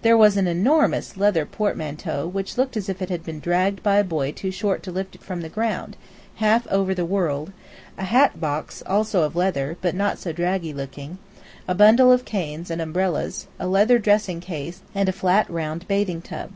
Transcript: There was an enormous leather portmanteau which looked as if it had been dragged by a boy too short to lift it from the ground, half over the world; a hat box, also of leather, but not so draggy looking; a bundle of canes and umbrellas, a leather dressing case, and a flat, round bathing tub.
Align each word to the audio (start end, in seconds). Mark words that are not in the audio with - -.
There 0.00 0.16
was 0.16 0.38
an 0.38 0.46
enormous 0.46 1.18
leather 1.18 1.44
portmanteau 1.44 2.26
which 2.26 2.56
looked 2.56 2.78
as 2.78 2.88
if 2.88 3.02
it 3.02 3.10
had 3.10 3.22
been 3.22 3.40
dragged 3.40 3.82
by 3.82 3.96
a 3.98 4.04
boy 4.04 4.32
too 4.32 4.50
short 4.50 4.82
to 4.84 4.90
lift 4.90 5.14
it 5.16 5.22
from 5.22 5.42
the 5.42 5.50
ground, 5.50 5.98
half 6.36 6.66
over 6.68 6.94
the 6.94 7.04
world; 7.04 7.52
a 7.98 8.04
hat 8.04 8.40
box, 8.40 8.82
also 8.86 9.22
of 9.24 9.36
leather, 9.36 9.76
but 9.82 9.94
not 9.94 10.16
so 10.18 10.32
draggy 10.32 10.72
looking; 10.72 11.18
a 11.68 11.74
bundle 11.74 12.10
of 12.10 12.24
canes 12.24 12.70
and 12.70 12.80
umbrellas, 12.80 13.48
a 13.60 13.66
leather 13.66 13.98
dressing 13.98 14.40
case, 14.40 14.80
and 14.94 15.10
a 15.10 15.12
flat, 15.12 15.46
round 15.50 15.86
bathing 15.86 16.22
tub. 16.22 16.52